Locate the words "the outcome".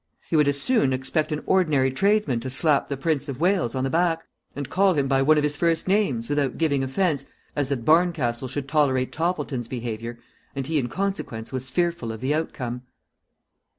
12.19-12.81